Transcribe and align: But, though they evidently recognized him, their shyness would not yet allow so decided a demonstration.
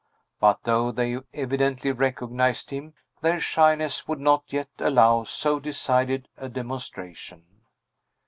But, 0.39 0.63
though 0.63 0.91
they 0.91 1.19
evidently 1.31 1.91
recognized 1.91 2.71
him, 2.71 2.95
their 3.21 3.39
shyness 3.39 4.07
would 4.07 4.19
not 4.19 4.43
yet 4.47 4.69
allow 4.79 5.25
so 5.25 5.59
decided 5.59 6.27
a 6.37 6.49
demonstration. 6.49 7.45